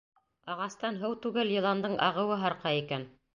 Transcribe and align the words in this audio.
Ағастан 0.53 0.97
һыу 1.03 1.17
түгел, 1.25 1.51
йыландың 1.57 1.93
ағыуы 2.07 2.39
һарҡа 2.47 2.73
икән. 2.81 3.07